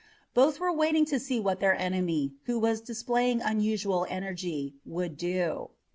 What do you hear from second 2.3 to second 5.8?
who was displaying unusual energy, would do.